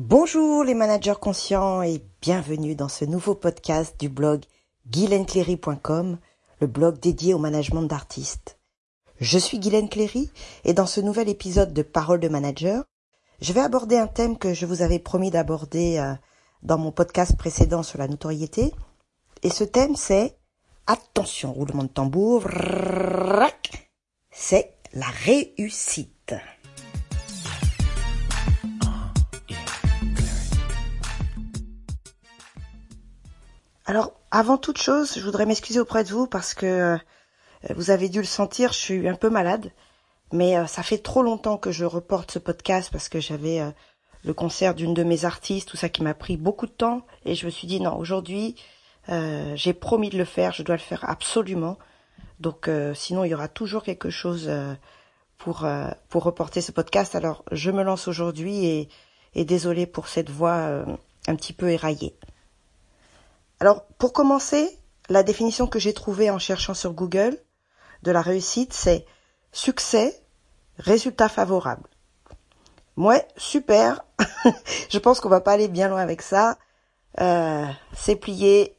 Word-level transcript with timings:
Bonjour 0.00 0.62
les 0.62 0.74
managers 0.74 1.18
conscients 1.20 1.82
et 1.82 2.00
bienvenue 2.22 2.76
dans 2.76 2.88
ce 2.88 3.04
nouveau 3.04 3.34
podcast 3.34 3.98
du 3.98 4.08
blog 4.08 4.44
guylainecléry.com, 4.88 6.18
le 6.60 6.66
blog 6.68 7.00
dédié 7.00 7.34
au 7.34 7.38
management 7.38 7.82
d'artistes. 7.82 8.60
Je 9.18 9.38
suis 9.38 9.58
Guylaine 9.58 9.88
Cléry 9.88 10.30
et 10.62 10.72
dans 10.72 10.86
ce 10.86 11.00
nouvel 11.00 11.28
épisode 11.28 11.74
de 11.74 11.82
Parole 11.82 12.20
de 12.20 12.28
manager, 12.28 12.84
je 13.40 13.52
vais 13.52 13.60
aborder 13.60 13.96
un 13.96 14.06
thème 14.06 14.38
que 14.38 14.54
je 14.54 14.66
vous 14.66 14.82
avais 14.82 15.00
promis 15.00 15.32
d'aborder 15.32 15.98
euh, 15.98 16.14
dans 16.62 16.78
mon 16.78 16.92
podcast 16.92 17.36
précédent 17.36 17.82
sur 17.82 17.98
la 17.98 18.06
notoriété. 18.06 18.72
Et 19.42 19.50
ce 19.50 19.64
thème 19.64 19.96
c'est, 19.96 20.36
attention, 20.86 21.52
roulement 21.52 21.82
de 21.82 21.88
tambour, 21.88 22.44
c'est 24.30 24.76
la 24.92 25.08
réussite. 25.24 26.34
Alors, 33.88 34.12
avant 34.30 34.58
toute 34.58 34.76
chose, 34.76 35.14
je 35.16 35.24
voudrais 35.24 35.46
m'excuser 35.46 35.80
auprès 35.80 36.04
de 36.04 36.10
vous 36.10 36.26
parce 36.26 36.52
que 36.52 36.66
euh, 36.66 36.98
vous 37.74 37.90
avez 37.90 38.10
dû 38.10 38.18
le 38.18 38.26
sentir, 38.26 38.74
je 38.74 38.78
suis 38.78 39.08
un 39.08 39.14
peu 39.14 39.30
malade. 39.30 39.72
Mais 40.30 40.58
euh, 40.58 40.66
ça 40.66 40.82
fait 40.82 40.98
trop 40.98 41.22
longtemps 41.22 41.56
que 41.56 41.72
je 41.72 41.86
reporte 41.86 42.32
ce 42.32 42.38
podcast 42.38 42.90
parce 42.92 43.08
que 43.08 43.18
j'avais 43.18 43.60
euh, 43.60 43.70
le 44.24 44.34
concert 44.34 44.74
d'une 44.74 44.92
de 44.92 45.04
mes 45.04 45.24
artistes, 45.24 45.70
tout 45.70 45.78
ça 45.78 45.88
qui 45.88 46.02
m'a 46.02 46.12
pris 46.12 46.36
beaucoup 46.36 46.66
de 46.66 46.72
temps. 46.72 47.06
Et 47.24 47.34
je 47.34 47.46
me 47.46 47.50
suis 47.50 47.66
dit, 47.66 47.80
non, 47.80 47.96
aujourd'hui, 47.96 48.56
j'ai 49.54 49.72
promis 49.72 50.10
de 50.10 50.18
le 50.18 50.26
faire, 50.26 50.52
je 50.52 50.62
dois 50.62 50.76
le 50.76 50.82
faire 50.82 51.08
absolument. 51.08 51.78
Donc, 52.40 52.68
sinon, 52.94 53.24
il 53.24 53.30
y 53.30 53.34
aura 53.34 53.48
toujours 53.48 53.82
quelque 53.82 54.10
chose 54.10 54.50
pour, 55.38 55.66
pour 56.10 56.24
reporter 56.24 56.60
ce 56.60 56.72
podcast. 56.72 57.14
Alors, 57.14 57.42
je 57.50 57.70
me 57.70 57.82
lance 57.82 58.06
aujourd'hui 58.06 58.66
et, 58.66 58.90
et 59.34 59.46
désolé 59.46 59.86
pour 59.86 60.08
cette 60.08 60.28
voix 60.28 60.84
un 61.26 61.36
petit 61.36 61.54
peu 61.54 61.70
éraillée. 61.70 62.18
Alors, 63.60 63.84
pour 63.98 64.12
commencer, 64.12 64.78
la 65.08 65.22
définition 65.22 65.66
que 65.66 65.78
j'ai 65.78 65.92
trouvée 65.92 66.30
en 66.30 66.38
cherchant 66.38 66.74
sur 66.74 66.92
Google 66.92 67.38
de 68.02 68.10
la 68.10 68.22
réussite, 68.22 68.72
c'est 68.72 69.06
succès, 69.52 70.22
résultat 70.78 71.28
favorable. 71.28 71.88
Ouais, 72.96 73.26
super. 73.36 74.04
Je 74.90 74.98
pense 74.98 75.20
qu'on 75.20 75.28
va 75.28 75.40
pas 75.40 75.52
aller 75.52 75.68
bien 75.68 75.88
loin 75.88 76.00
avec 76.00 76.22
ça. 76.22 76.58
Euh, 77.20 77.66
c'est 77.94 78.16
plié. 78.16 78.76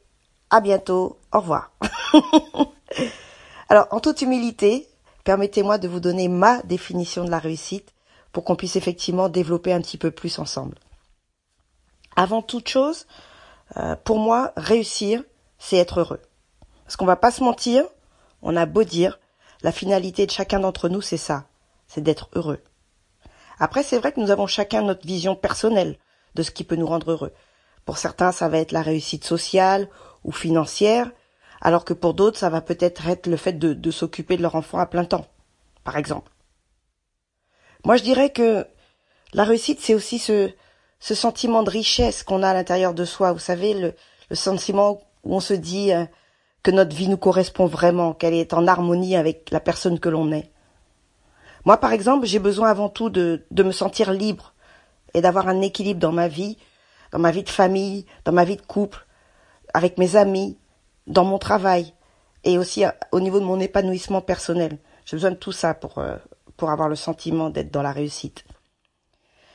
À 0.50 0.60
bientôt. 0.60 1.18
Au 1.32 1.40
revoir. 1.40 1.72
Alors, 3.68 3.86
en 3.90 4.00
toute 4.00 4.22
humilité, 4.22 4.88
permettez-moi 5.24 5.78
de 5.78 5.88
vous 5.88 6.00
donner 6.00 6.28
ma 6.28 6.60
définition 6.62 7.24
de 7.24 7.30
la 7.30 7.38
réussite 7.38 7.94
pour 8.32 8.44
qu'on 8.44 8.56
puisse 8.56 8.76
effectivement 8.76 9.28
développer 9.28 9.72
un 9.72 9.80
petit 9.80 9.98
peu 9.98 10.10
plus 10.10 10.38
ensemble. 10.38 10.76
Avant 12.16 12.42
toute 12.42 12.68
chose, 12.68 13.06
euh, 13.76 13.96
pour 13.96 14.18
moi, 14.18 14.52
réussir, 14.56 15.22
c'est 15.58 15.76
être 15.76 16.00
heureux. 16.00 16.20
Parce 16.84 16.96
qu'on 16.96 17.06
va 17.06 17.16
pas 17.16 17.30
se 17.30 17.44
mentir, 17.44 17.84
on 18.42 18.56
a 18.56 18.66
beau 18.66 18.84
dire, 18.84 19.20
la 19.62 19.72
finalité 19.72 20.26
de 20.26 20.30
chacun 20.30 20.60
d'entre 20.60 20.88
nous, 20.88 21.02
c'est 21.02 21.16
ça, 21.16 21.46
c'est 21.86 22.00
d'être 22.00 22.30
heureux. 22.34 22.60
Après, 23.58 23.82
c'est 23.82 23.98
vrai 23.98 24.12
que 24.12 24.20
nous 24.20 24.30
avons 24.30 24.46
chacun 24.46 24.82
notre 24.82 25.06
vision 25.06 25.36
personnelle 25.36 25.98
de 26.34 26.42
ce 26.42 26.50
qui 26.50 26.64
peut 26.64 26.76
nous 26.76 26.86
rendre 26.86 27.12
heureux. 27.12 27.32
Pour 27.84 27.98
certains, 27.98 28.32
ça 28.32 28.48
va 28.48 28.58
être 28.58 28.72
la 28.72 28.82
réussite 28.82 29.24
sociale 29.24 29.88
ou 30.24 30.32
financière, 30.32 31.10
alors 31.60 31.84
que 31.84 31.92
pour 31.92 32.14
d'autres, 32.14 32.38
ça 32.38 32.48
va 32.48 32.62
peut-être 32.62 33.06
être 33.08 33.26
le 33.26 33.36
fait 33.36 33.52
de, 33.52 33.74
de 33.74 33.90
s'occuper 33.90 34.36
de 34.36 34.42
leur 34.42 34.54
enfant 34.54 34.78
à 34.78 34.86
plein 34.86 35.04
temps, 35.04 35.26
par 35.84 35.96
exemple. 35.96 36.32
Moi, 37.84 37.96
je 37.96 38.02
dirais 38.02 38.30
que 38.30 38.66
la 39.32 39.44
réussite, 39.44 39.80
c'est 39.80 39.94
aussi 39.94 40.18
ce, 40.18 40.50
ce 41.00 41.14
sentiment 41.14 41.62
de 41.62 41.70
richesse 41.70 42.22
qu'on 42.22 42.42
a 42.42 42.50
à 42.50 42.54
l'intérieur 42.54 42.94
de 42.94 43.04
soi, 43.04 43.32
vous 43.32 43.38
savez, 43.38 43.74
le, 43.74 43.94
le 44.28 44.36
sentiment 44.36 45.00
où 45.24 45.34
on 45.34 45.40
se 45.40 45.54
dit 45.54 45.92
euh, 45.92 46.04
que 46.62 46.70
notre 46.70 46.94
vie 46.94 47.08
nous 47.08 47.16
correspond 47.16 47.66
vraiment, 47.66 48.12
qu'elle 48.12 48.34
est 48.34 48.52
en 48.52 48.66
harmonie 48.66 49.16
avec 49.16 49.50
la 49.50 49.60
personne 49.60 49.98
que 49.98 50.10
l'on 50.10 50.30
est. 50.30 50.50
Moi, 51.64 51.78
par 51.78 51.92
exemple, 51.92 52.26
j'ai 52.26 52.38
besoin 52.38 52.70
avant 52.70 52.88
tout 52.88 53.10
de, 53.10 53.44
de 53.50 53.62
me 53.62 53.72
sentir 53.72 54.12
libre 54.12 54.54
et 55.14 55.20
d'avoir 55.20 55.48
un 55.48 55.60
équilibre 55.62 56.00
dans 56.00 56.12
ma 56.12 56.28
vie, 56.28 56.58
dans 57.12 57.18
ma 57.18 57.30
vie 57.32 57.42
de 57.42 57.48
famille, 57.48 58.06
dans 58.24 58.32
ma 58.32 58.44
vie 58.44 58.56
de 58.56 58.62
couple, 58.62 59.06
avec 59.74 59.98
mes 59.98 60.16
amis, 60.16 60.58
dans 61.06 61.24
mon 61.24 61.38
travail 61.38 61.94
et 62.44 62.58
aussi 62.58 62.84
euh, 62.84 62.90
au 63.12 63.20
niveau 63.20 63.40
de 63.40 63.44
mon 63.44 63.60
épanouissement 63.60 64.20
personnel. 64.20 64.78
J'ai 65.04 65.16
besoin 65.16 65.30
de 65.30 65.36
tout 65.36 65.52
ça 65.52 65.74
pour, 65.74 65.98
euh, 65.98 66.16
pour 66.56 66.70
avoir 66.70 66.88
le 66.88 66.96
sentiment 66.96 67.50
d'être 67.50 67.70
dans 67.70 67.82
la 67.82 67.92
réussite. 67.92 68.44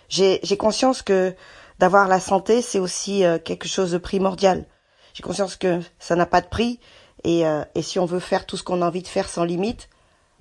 J'ai 0.10 0.58
conscience 0.58 1.02
que 1.02 1.36
d'avoir 1.80 2.08
la 2.08 2.20
santé, 2.20 2.62
c'est 2.62 2.80
aussi 2.80 3.26
euh, 3.26 3.38
quelque 3.40 3.68
chose 3.68 3.92
de 3.92 3.98
primordial. 3.98 4.66
J'ai 5.14 5.24
conscience 5.24 5.56
que 5.56 5.82
ça 6.00 6.16
n'a 6.16 6.26
pas 6.26 6.42
de 6.42 6.48
prix 6.48 6.80
et, 7.24 7.48
euh, 7.48 7.64
et, 7.74 7.82
si 7.82 8.00
on 8.00 8.06
veut 8.06 8.20
faire 8.20 8.46
tout 8.46 8.58
ce 8.58 8.64
qu'on 8.64 8.82
a 8.82 8.88
envie 8.88 9.02
de 9.02 9.08
faire 9.08 9.30
sans 9.30 9.44
limite, 9.44 9.90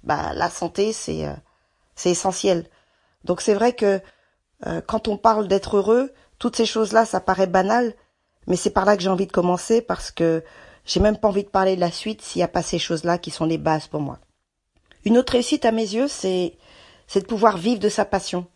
bah 0.03 0.33
la 0.35 0.51
santé 0.51 0.93
c'est 0.93 1.27
euh, 1.27 1.35
c'est 1.95 2.11
essentiel. 2.11 2.69
Donc 3.25 3.41
c'est 3.41 3.55
vrai 3.55 3.73
que 3.73 4.01
quand 4.87 5.09
on 5.09 5.19
parle 5.19 5.47
d'être 5.47 5.77
heureux, 5.77 6.11
toutes 6.39 6.57
ces 6.57 6.65
choses-là, 6.65 7.05
ça 7.05 7.21
paraît 7.21 7.47
banal, 7.47 7.93
mais 8.47 8.57
c'est 8.57 8.71
par 8.71 8.87
là 8.87 8.97
que 8.97 9.03
j'ai 9.03 9.11
envie 9.11 9.27
de 9.27 9.33
commencer 9.33 9.83
parce 9.83 10.11
que 10.11 10.43
j'ai 10.87 11.01
même 11.01 11.19
pas 11.19 11.29
envie 11.29 11.45
de 11.45 11.51
parler 11.51 11.77
de 11.77 11.81
la 11.81 11.91
suite 11.91 12.23
s'il 12.23 12.41
n'y 12.41 12.45
a 12.45 12.49
pas 12.49 12.63
ces 12.63 12.79
choses-là 12.79 13.19
qui 13.19 13.31
sont 13.31 13.45
les 13.45 13.59
bases 13.59 13.89
pour 13.89 14.01
moi. 14.01 14.19
Une 15.05 15.19
autre 15.19 15.35
réussite 15.35 15.67
à 15.67 15.73
mes 15.73 15.83
yeux, 15.83 16.09
c'est 16.09 16.57
c'est 17.07 17.21
de 17.21 17.27
pouvoir 17.27 17.59
vivre 17.59 17.81
de 17.81 17.91
sa 17.91 18.07
passion. 18.07 18.47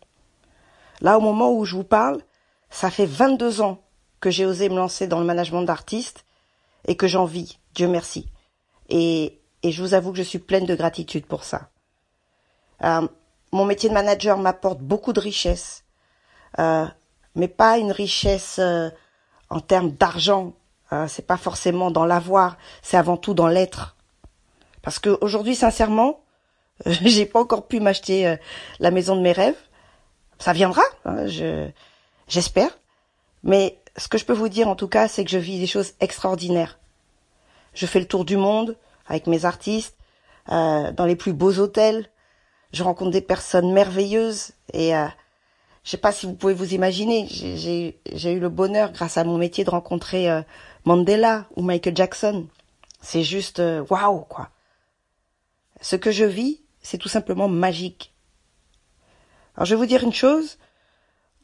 Là, 1.01 1.17
au 1.17 1.21
moment 1.21 1.51
où 1.51 1.65
je 1.65 1.75
vous 1.75 1.83
parle, 1.83 2.21
ça 2.69 2.89
fait 2.89 3.05
22 3.05 3.61
ans 3.61 3.81
que 4.19 4.29
j'ai 4.29 4.45
osé 4.45 4.69
me 4.69 4.75
lancer 4.75 5.07
dans 5.07 5.19
le 5.19 5.25
management 5.25 5.63
d'artistes 5.63 6.25
et 6.85 6.95
que 6.95 7.07
j'en 7.07 7.25
vis, 7.25 7.59
Dieu 7.73 7.87
merci. 7.87 8.27
Et, 8.89 9.35
je 9.63 9.81
vous 9.81 9.93
avoue 9.93 10.11
que 10.11 10.17
je 10.17 10.23
suis 10.23 10.39
pleine 10.39 10.65
de 10.65 10.75
gratitude 10.75 11.25
pour 11.25 11.43
ça. 11.43 11.69
Euh, 12.83 13.07
mon 13.51 13.65
métier 13.65 13.89
de 13.89 13.93
manager 13.93 14.37
m'apporte 14.37 14.79
beaucoup 14.79 15.11
de 15.11 15.19
richesse, 15.19 15.83
euh, 16.59 16.85
mais 17.35 17.49
pas 17.49 17.77
une 17.77 17.91
richesse 17.91 18.57
euh, 18.59 18.89
en 19.49 19.59
termes 19.59 19.91
d'argent. 19.91 20.53
Euh, 20.93 21.07
c'est 21.07 21.27
pas 21.27 21.37
forcément 21.37 21.91
dans 21.91 22.05
l'avoir, 22.05 22.57
c'est 22.81 22.97
avant 22.97 23.17
tout 23.17 23.33
dans 23.33 23.47
l'être. 23.47 23.95
Parce 24.81 24.99
que 24.99 25.17
aujourd'hui, 25.21 25.55
sincèrement, 25.55 26.21
j'ai 26.85 27.25
pas 27.25 27.39
encore 27.39 27.67
pu 27.67 27.79
m'acheter 27.79 28.27
euh, 28.27 28.35
la 28.79 28.91
maison 28.91 29.15
de 29.15 29.21
mes 29.21 29.31
rêves 29.31 29.59
ça 30.39 30.53
viendra, 30.53 30.81
hein, 31.05 31.27
je 31.27 31.69
j'espère. 32.27 32.71
Mais 33.43 33.79
ce 33.97 34.07
que 34.07 34.17
je 34.17 34.25
peux 34.25 34.33
vous 34.33 34.49
dire 34.49 34.67
en 34.67 34.75
tout 34.75 34.87
cas, 34.87 35.07
c'est 35.07 35.23
que 35.23 35.31
je 35.31 35.37
vis 35.37 35.59
des 35.59 35.67
choses 35.67 35.93
extraordinaires. 35.99 36.79
Je 37.73 37.85
fais 37.85 37.99
le 37.99 38.07
tour 38.07 38.25
du 38.25 38.37
monde 38.37 38.75
avec 39.07 39.27
mes 39.27 39.45
artistes, 39.45 39.95
euh, 40.49 40.91
dans 40.91 41.05
les 41.05 41.15
plus 41.15 41.33
beaux 41.33 41.59
hôtels. 41.59 42.09
Je 42.73 42.83
rencontre 42.83 43.11
des 43.11 43.21
personnes 43.21 43.71
merveilleuses 43.71 44.51
et 44.73 44.95
euh, 44.95 45.07
je 45.83 45.91
sais 45.91 45.97
pas 45.97 46.11
si 46.11 46.25
vous 46.25 46.35
pouvez 46.35 46.53
vous 46.53 46.73
imaginer. 46.73 47.27
J'ai 47.29 48.31
eu 48.31 48.39
le 48.39 48.49
bonheur, 48.49 48.91
grâce 48.91 49.17
à 49.17 49.23
mon 49.23 49.37
métier, 49.37 49.63
de 49.63 49.69
rencontrer 49.69 50.29
euh, 50.29 50.41
Mandela 50.85 51.47
ou 51.55 51.63
Michael 51.63 51.95
Jackson. 51.95 52.47
C'est 53.01 53.23
juste 53.23 53.59
euh, 53.59 53.83
waouh 53.89 54.21
quoi. 54.21 54.49
Ce 55.81 55.95
que 55.95 56.11
je 56.11 56.25
vis, 56.25 56.61
c'est 56.81 56.97
tout 56.97 57.09
simplement 57.09 57.47
magique. 57.47 58.13
Alors 59.59 59.65
je 59.65 59.75
vais 59.75 59.79
vous 59.79 59.87
dire 59.87 60.05
une 60.05 60.13
chose, 60.13 60.57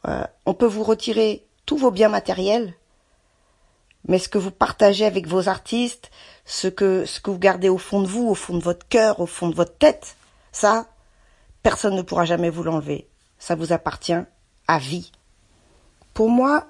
euh, 0.07 0.23
on 0.45 0.53
peut 0.53 0.65
vous 0.65 0.83
retirer 0.83 1.45
tous 1.65 1.75
vos 1.75 1.91
biens 1.91 2.07
matériels, 2.07 2.73
mais 4.07 4.19
ce 4.19 4.29
que 4.29 4.37
vous 4.37 4.51
partagez 4.51 5.03
avec 5.03 5.27
vos 5.27 5.49
artistes, 5.49 6.11
ce 6.45 6.69
que 6.69 7.03
ce 7.03 7.19
que 7.19 7.29
vous 7.29 7.39
gardez 7.39 7.67
au 7.67 7.77
fond 7.77 8.01
de 8.01 8.07
vous, 8.07 8.25
au 8.25 8.33
fond 8.33 8.57
de 8.57 8.63
votre 8.63 8.87
cœur, 8.87 9.19
au 9.19 9.25
fond 9.25 9.49
de 9.49 9.55
votre 9.55 9.77
tête, 9.77 10.15
ça, 10.53 10.85
personne 11.61 11.93
ne 11.93 12.03
pourra 12.03 12.23
jamais 12.23 12.49
vous 12.49 12.63
l'enlever. 12.63 13.05
Ça 13.37 13.55
vous 13.55 13.73
appartient 13.73 14.23
à 14.65 14.79
vie. 14.79 15.11
Pour 16.13 16.29
moi, 16.29 16.67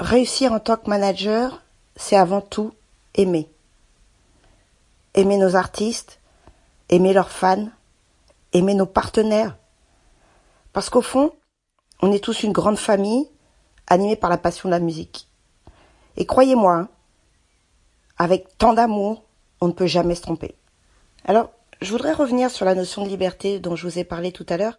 réussir 0.00 0.50
en 0.54 0.60
tant 0.60 0.78
que 0.78 0.88
manager, 0.88 1.62
c'est 1.94 2.16
avant 2.16 2.40
tout 2.40 2.72
aimer. 3.16 3.50
Aimer 5.12 5.36
nos 5.36 5.56
artistes, 5.56 6.20
aimer 6.88 7.12
leurs 7.12 7.32
fans, 7.32 7.68
aimer 8.54 8.72
nos 8.72 8.86
partenaires, 8.86 9.58
parce 10.72 10.90
qu'au 10.90 11.02
fond, 11.02 11.32
on 12.02 12.12
est 12.12 12.22
tous 12.22 12.42
une 12.42 12.52
grande 12.52 12.78
famille 12.78 13.28
animée 13.86 14.16
par 14.16 14.30
la 14.30 14.38
passion 14.38 14.68
de 14.68 14.74
la 14.74 14.80
musique. 14.80 15.28
Et 16.16 16.26
croyez-moi, 16.26 16.74
hein, 16.74 16.88
avec 18.18 18.56
tant 18.58 18.72
d'amour, 18.72 19.24
on 19.60 19.68
ne 19.68 19.72
peut 19.72 19.86
jamais 19.86 20.14
se 20.14 20.22
tromper. 20.22 20.54
Alors, 21.24 21.50
je 21.80 21.90
voudrais 21.90 22.12
revenir 22.12 22.50
sur 22.50 22.64
la 22.64 22.74
notion 22.74 23.02
de 23.02 23.08
liberté 23.08 23.58
dont 23.58 23.76
je 23.76 23.86
vous 23.86 23.98
ai 23.98 24.04
parlé 24.04 24.32
tout 24.32 24.46
à 24.48 24.56
l'heure. 24.56 24.78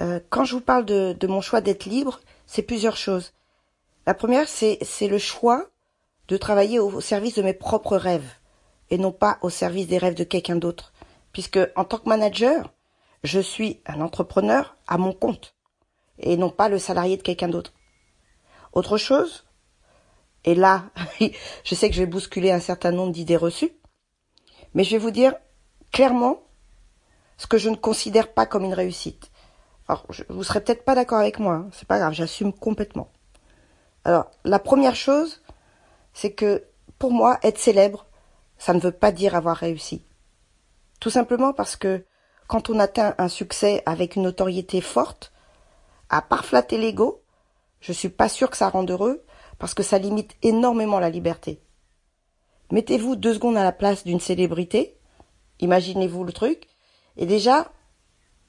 Euh, 0.00 0.20
quand 0.30 0.44
je 0.44 0.54
vous 0.54 0.60
parle 0.60 0.84
de, 0.84 1.16
de 1.18 1.26
mon 1.26 1.40
choix 1.40 1.60
d'être 1.60 1.86
libre, 1.86 2.20
c'est 2.46 2.62
plusieurs 2.62 2.96
choses. 2.96 3.32
La 4.06 4.14
première, 4.14 4.48
c'est 4.48 4.78
le 5.02 5.18
choix 5.18 5.66
de 6.28 6.36
travailler 6.36 6.78
au 6.78 7.00
service 7.00 7.34
de 7.34 7.42
mes 7.42 7.54
propres 7.54 7.96
rêves 7.96 8.30
et 8.90 8.98
non 8.98 9.12
pas 9.12 9.38
au 9.42 9.50
service 9.50 9.86
des 9.86 9.98
rêves 9.98 10.14
de 10.14 10.24
quelqu'un 10.24 10.56
d'autre. 10.56 10.92
Puisque 11.32 11.60
en 11.76 11.84
tant 11.84 11.98
que 11.98 12.08
manager, 12.08 12.72
je 13.22 13.40
suis 13.40 13.80
un 13.86 14.00
entrepreneur 14.00 14.76
à 14.86 14.98
mon 14.98 15.12
compte 15.12 15.54
et 16.18 16.36
non 16.36 16.50
pas 16.50 16.68
le 16.68 16.78
salarié 16.78 17.16
de 17.16 17.22
quelqu'un 17.22 17.48
d'autre. 17.48 17.72
Autre 18.72 18.96
chose, 18.96 19.46
et 20.44 20.54
là, 20.54 20.90
je 21.64 21.74
sais 21.74 21.88
que 21.88 21.94
je 21.94 22.00
vais 22.00 22.06
bousculer 22.06 22.50
un 22.50 22.60
certain 22.60 22.90
nombre 22.90 23.12
d'idées 23.12 23.36
reçues, 23.36 23.72
mais 24.74 24.84
je 24.84 24.92
vais 24.92 24.98
vous 24.98 25.10
dire 25.10 25.34
clairement 25.92 26.42
ce 27.36 27.46
que 27.46 27.58
je 27.58 27.70
ne 27.70 27.76
considère 27.76 28.32
pas 28.32 28.46
comme 28.46 28.64
une 28.64 28.74
réussite. 28.74 29.30
Alors, 29.88 30.04
je, 30.10 30.22
vous 30.28 30.42
serez 30.42 30.62
peut-être 30.62 30.84
pas 30.84 30.94
d'accord 30.94 31.18
avec 31.18 31.38
moi, 31.38 31.54
hein, 31.54 31.68
c'est 31.72 31.88
pas 31.88 31.98
grave, 31.98 32.12
j'assume 32.12 32.52
complètement. 32.52 33.10
Alors, 34.04 34.30
la 34.44 34.58
première 34.58 34.96
chose, 34.96 35.42
c'est 36.12 36.32
que 36.32 36.64
pour 36.98 37.12
moi, 37.12 37.38
être 37.42 37.58
célèbre, 37.58 38.06
ça 38.58 38.74
ne 38.74 38.80
veut 38.80 38.92
pas 38.92 39.12
dire 39.12 39.34
avoir 39.34 39.56
réussi. 39.56 40.02
Tout 41.00 41.10
simplement 41.10 41.52
parce 41.52 41.76
que 41.76 42.04
quand 42.48 42.70
on 42.70 42.80
atteint 42.80 43.14
un 43.18 43.28
succès 43.28 43.82
avec 43.86 44.16
une 44.16 44.22
notoriété 44.22 44.80
forte, 44.80 45.32
à 46.08 46.22
part 46.22 46.46
flatter 46.46 46.78
l'ego, 46.78 47.22
je 47.80 47.92
suis 47.92 48.08
pas 48.08 48.28
sûr 48.28 48.50
que 48.50 48.56
ça 48.56 48.70
rende 48.70 48.90
heureux 48.90 49.22
parce 49.58 49.74
que 49.74 49.82
ça 49.82 49.98
limite 49.98 50.34
énormément 50.42 50.98
la 50.98 51.10
liberté. 51.10 51.60
Mettez-vous 52.72 53.16
deux 53.16 53.34
secondes 53.34 53.58
à 53.58 53.64
la 53.64 53.72
place 53.72 54.02
d'une 54.04 54.18
célébrité, 54.18 54.96
imaginez-vous 55.60 56.24
le 56.24 56.32
truc, 56.32 56.68
et 57.18 57.26
déjà, 57.26 57.70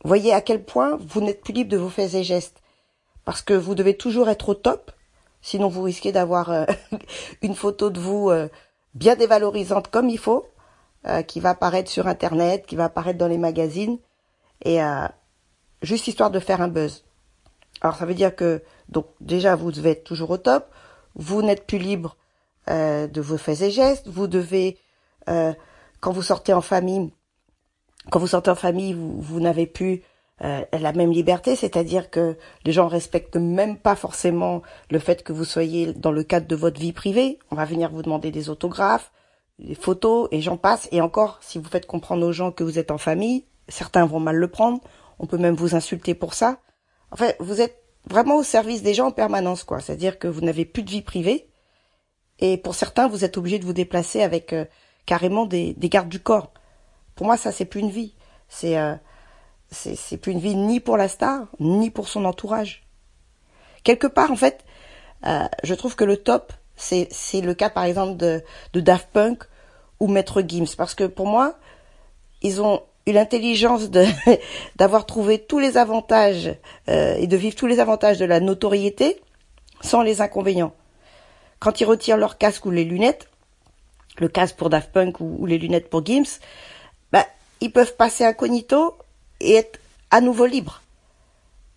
voyez 0.06 0.34
à 0.34 0.42
quel 0.42 0.64
point 0.64 0.98
vous 1.02 1.22
n'êtes 1.22 1.42
plus 1.42 1.54
libre 1.54 1.72
de 1.72 1.78
vos 1.78 1.90
faits 1.90 2.14
et 2.14 2.24
gestes. 2.24 2.62
Parce 3.26 3.42
que 3.42 3.54
vous 3.54 3.76
devez 3.76 3.98
toujours 3.98 4.30
être 4.30 4.50
au 4.50 4.56
top, 4.56 4.92
sinon 5.42 5.68
vous 5.68 5.84
risquez 5.84 6.14
d'avoir 6.14 6.52
euh, 6.52 6.66
une 7.42 7.56
photo 7.56 7.90
de 7.90 8.00
vous 8.00 8.30
euh, 8.30 8.48
bien 8.94 9.16
dévalorisante 9.16 9.90
comme 9.90 10.10
il 10.10 10.20
faut, 10.20 10.46
euh, 11.08 11.22
qui 11.22 11.40
va 11.40 11.52
apparaître 11.52 11.90
sur 11.90 12.08
Internet, 12.08 12.66
qui 12.66 12.76
va 12.76 12.86
apparaître 12.86 13.18
dans 13.18 13.28
les 13.28 13.38
magazines, 13.38 13.98
et 14.66 14.80
juste 15.82 16.08
histoire 16.08 16.32
de 16.32 16.40
faire 16.40 16.60
un 16.60 16.68
buzz. 16.68 17.06
Alors 17.80 17.96
ça 17.96 18.06
veut 18.06 18.14
dire 18.14 18.36
que 18.36 18.62
donc 18.90 19.06
déjà 19.22 19.56
vous 19.56 19.72
devez 19.72 19.92
être 19.92 20.04
toujours 20.04 20.32
au 20.32 20.38
top, 20.38 20.70
vous 21.16 21.42
n'êtes 21.42 21.66
plus 21.66 21.78
libre 21.78 22.18
de 22.68 23.22
vos 23.22 23.38
faits 23.38 23.62
et 23.62 23.72
gestes, 23.72 24.10
vous 24.10 24.28
devez 24.28 24.78
quand 25.26 26.12
vous 26.12 26.22
sortez 26.22 26.52
en 26.52 26.60
famille 26.60 27.10
quand 28.10 28.20
vous 28.20 28.28
sortez 28.28 28.50
en 28.50 28.56
famille, 28.56 28.94
vous, 28.94 29.22
vous 29.22 29.40
n'avez 29.40 29.68
plus 29.68 30.02
euh, 30.42 30.64
la 30.72 30.94
même 30.94 31.12
liberté, 31.12 31.56
c'est-à-dire 31.56 32.10
que 32.10 32.38
les 32.66 32.72
gens 32.72 32.88
respectent 32.88 33.36
même 33.36 33.78
pas 33.78 33.96
forcément 33.96 34.62
le 34.90 35.00
fait 35.00 35.24
que 35.24 35.34
vous 35.34 35.46
soyez 35.46 35.94
dans 35.94 36.12
le 36.12 36.24
cadre 36.24 36.48
de 36.48 36.56
votre 36.56 36.80
vie 36.80 36.94
privée. 36.94 37.40
On 37.52 37.56
va 37.56 37.66
venir 37.66 37.92
vous 37.92 38.02
demander 38.02 38.32
des 38.32 38.50
autographes, 38.50 39.12
des 39.60 39.76
photos, 39.76 40.28
et 40.32 40.42
j'en 40.42 40.58
passe. 40.58 40.88
Et 40.92 41.02
encore, 41.02 41.38
si 41.42 41.60
vous 41.60 41.70
faites 41.70 41.86
comprendre 41.86 42.26
aux 42.26 42.32
gens 42.32 42.52
que 42.52 42.64
vous 42.64 42.80
êtes 42.80 42.92
en 42.92 42.98
famille, 42.98 43.46
certains 43.68 44.06
vont 44.06 44.20
mal 44.20 44.36
le 44.36 44.48
prendre. 44.48 44.80
On 45.20 45.28
peut 45.28 45.38
même 45.38 45.56
vous 45.56 45.76
insulter 45.76 46.14
pour 46.14 46.34
ça. 46.34 46.60
En 47.12 47.16
fait, 47.16 47.36
vous 47.40 47.62
êtes 47.62 47.84
vraiment 48.10 48.38
au 48.38 48.44
service 48.44 48.82
des 48.82 48.94
gens 48.94 49.08
en 49.08 49.12
permanence, 49.12 49.64
quoi. 49.64 49.80
C'est-à-dire 49.80 50.18
que 50.18 50.28
vous 50.28 50.42
n'avez 50.42 50.66
plus 50.66 50.84
de 50.84 50.90
vie 50.90 51.02
privée. 51.02 51.50
Et 52.40 52.58
pour 52.58 52.74
certains, 52.74 53.08
vous 53.08 53.26
êtes 53.26 53.38
obligé 53.38 53.60
de 53.60 53.66
vous 53.66 53.74
déplacer 53.74 54.22
avec 54.22 54.54
euh, 54.54 54.66
carrément 55.06 55.46
des, 55.46 55.74
des 55.74 55.90
gardes 55.90 56.10
du 56.10 56.20
corps. 56.20 56.54
Pour 57.16 57.26
moi, 57.26 57.36
ça, 57.36 57.52
c'est 57.52 57.66
plus 57.66 57.82
une 57.82 57.92
vie. 57.92 58.16
C'est 58.48 58.78
euh, 58.78 58.96
c'est 59.72 60.18
plus 60.18 60.32
une 60.32 60.40
vie 60.40 60.56
ni 60.56 60.80
pour 60.80 60.98
la 60.98 61.08
star, 61.08 61.48
ni 61.60 61.92
pour 61.92 62.08
son 62.08 62.26
entourage. 62.26 62.88
Quelque 63.84 64.08
part, 64.08 64.32
en 64.32 64.36
fait, 64.36 64.66
euh, 65.26 65.48
je 65.64 65.76
trouve 65.76 65.96
que 65.96 66.04
le 66.04 66.18
top, 66.18 66.54
c'est 66.80 67.42
le 67.42 67.54
cas, 67.54 67.70
par 67.70 67.84
exemple, 67.84 68.18
de, 68.18 68.42
Daft 68.74 69.10
Punk 69.12 69.44
ou 70.00 70.08
Maître 70.08 70.42
Gims. 70.42 70.76
Parce 70.78 70.96
que 70.96 71.04
pour 71.04 71.28
moi, 71.28 71.56
ils 72.42 72.62
ont 72.62 72.82
eu 73.06 73.12
l'intelligence 73.12 73.90
d'avoir 74.76 75.06
trouvé 75.06 75.40
tous 75.40 75.60
les 75.60 75.78
avantages 75.78 76.56
euh, 76.90 77.16
et 77.16 77.28
de 77.28 77.38
vivre 77.38 77.56
tous 77.56 77.68
les 77.68 77.80
avantages 77.80 78.18
de 78.18 78.26
la 78.26 78.40
notoriété 78.40 79.22
sans 79.82 80.02
les 80.02 80.22
inconvénients. 80.22 80.74
Quand 81.60 81.82
ils 81.82 81.86
retirent 81.86 82.18
leur 82.18 82.38
casque 82.38 82.66
ou 82.66 82.72
les 82.72 82.86
lunettes, 82.86 83.28
le 84.18 84.28
casque 84.28 84.56
pour 84.56 84.70
Daft 84.70 84.92
Punk 84.92 85.20
ou, 85.20 85.46
les 85.46 85.58
lunettes 85.58 85.90
pour 85.90 86.06
Gims, 86.06 86.40
ils 87.62 87.72
peuvent 87.72 87.96
passer 87.96 88.26
incognito 88.26 88.98
et 89.40 89.56
être 89.56 89.80
à 90.12 90.22
nouveau 90.22 90.46
libres. 90.46 90.82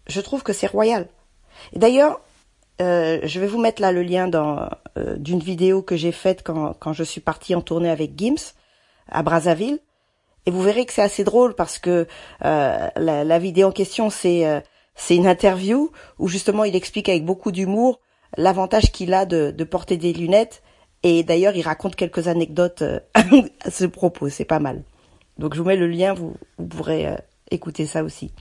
Je 0.07 0.21
trouve 0.21 0.43
que 0.43 0.53
c'est 0.53 0.67
royal. 0.67 1.09
D'ailleurs, 1.75 2.21
euh, 2.83 3.21
je 3.23 3.39
vais 3.39 3.47
vous 3.47 3.61
mettre 3.61 3.81
là 3.81 3.93
le 3.93 4.03
lien 4.03 4.29
euh, 4.35 5.17
d'une 5.17 5.39
vidéo 5.39 5.83
que 5.83 5.97
j'ai 5.97 6.13
faite 6.13 6.43
quand, 6.43 6.75
quand 6.75 6.93
je 6.93 7.05
suis 7.05 7.21
partie 7.21 7.55
en 7.55 7.61
tournée 7.61 7.91
avec 7.91 8.19
Gims 8.19 8.55
à 9.09 9.23
Brazzaville. 9.23 9.79
Et 10.47 10.51
vous 10.51 10.63
verrez 10.63 10.85
que 10.85 10.93
c'est 10.93 11.03
assez 11.03 11.23
drôle 11.23 11.55
parce 11.55 11.79
que 11.79 12.09
euh, 12.45 12.89
la, 12.97 13.39
vidéo 13.39 13.69
en 13.69 13.73
question, 13.73 14.11
c'est 14.11 14.63
une 15.11 15.29
interview 15.29 15.93
où 16.19 16.27
justement 16.27 16.65
il 16.65 16.75
explique 16.75 17.09
avec 17.09 17.25
beaucoup 17.25 17.53
d'humour 17.53 18.01
l'avantage 18.37 18.91
qu'il 18.91 19.15
a 19.15 19.25
de, 19.25 19.65
porter 19.65 19.97
des 19.97 20.13
lunettes. 20.13 20.63
Et 21.05 21.23
d'ailleurs, 21.23 21.55
il 21.55 21.63
raconte 21.63 21.95
quelques 21.95 22.27
anecdotes 22.27 22.83
à 23.15 23.71
ce 23.71 23.85
propos. 23.85 24.29
C'est 24.29 24.45
pas 24.45 24.59
mal. 24.59 24.83
Donc 25.39 25.55
je 25.55 25.61
vous 25.63 25.69
mets 25.69 25.77
le 25.77 25.87
lien, 25.87 26.13
vous, 26.13 26.35
pourrez 26.69 27.07
écouter 27.53 27.87
ça 27.87 28.03
aussi. 28.03 28.33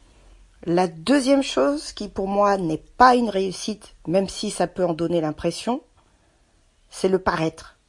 La 0.66 0.88
deuxième 0.88 1.42
chose 1.42 1.92
qui 1.92 2.08
pour 2.08 2.28
moi 2.28 2.58
n'est 2.58 2.84
pas 2.98 3.16
une 3.16 3.30
réussite, 3.30 3.96
même 4.08 4.30
si 4.30 4.52
ça 4.52 4.68
peut 4.68 4.86
en 4.86 4.94
donner 4.94 5.20
l'impression, 5.20 5.82
c'est 6.90 7.10
le 7.10 7.18
paraître. 7.18 7.80